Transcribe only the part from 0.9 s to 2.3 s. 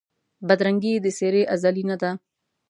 یې د څېرې ازلي نه ده